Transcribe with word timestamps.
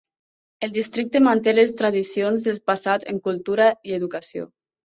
El 0.67 0.71
districte 0.77 1.21
manté 1.25 1.53
les 1.59 1.75
tradicions 1.83 2.47
del 2.49 2.57
passat 2.71 3.07
en 3.15 3.23
cultura 3.29 3.69
i 3.91 3.99
educació. 4.03 4.53